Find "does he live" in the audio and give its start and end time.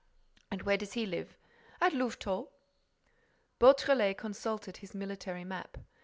0.77-1.37